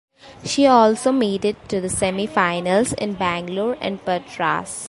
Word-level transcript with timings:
She 0.43 0.65
also 0.65 1.11
made 1.11 1.45
it 1.45 1.69
to 1.69 1.79
the 1.79 1.87
semifinals 1.87 2.91
in 2.95 3.13
Bangalore 3.13 3.77
and 3.79 4.03
Patras. 4.03 4.79